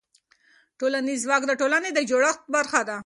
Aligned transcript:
ټولنیز 0.79 1.19
ځواک 1.25 1.43
د 1.47 1.51
ټولنې 1.61 1.89
د 1.93 1.99
جوړښت 2.09 2.41
برخه 2.55 2.81
ده. 2.89 2.97